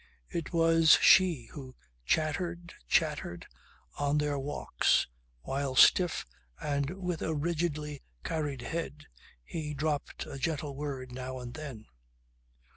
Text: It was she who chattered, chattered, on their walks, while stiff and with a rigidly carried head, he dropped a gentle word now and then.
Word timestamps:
It 0.31 0.51
was 0.51 0.97
she 0.99 1.45
who 1.51 1.75
chattered, 2.07 2.73
chattered, 2.87 3.45
on 3.99 4.17
their 4.17 4.39
walks, 4.39 5.05
while 5.43 5.75
stiff 5.75 6.25
and 6.59 6.89
with 6.99 7.21
a 7.21 7.35
rigidly 7.35 8.01
carried 8.23 8.63
head, 8.63 9.05
he 9.43 9.75
dropped 9.75 10.25
a 10.25 10.39
gentle 10.39 10.75
word 10.75 11.11
now 11.11 11.37
and 11.37 11.53
then. 11.53 11.85